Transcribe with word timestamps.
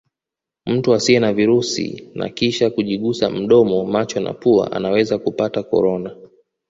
Mtu 0.65 0.93
asiye 0.93 1.19
na 1.19 1.33
virusi 1.33 2.09
na 2.15 2.29
kisha 2.29 2.69
kujigusa 2.69 3.29
mdomo 3.29 3.85
macho 3.85 4.19
na 4.19 4.33
pua 4.33 4.71
anaweza 4.71 5.17
kupata 5.17 5.63
Corona 5.63 6.15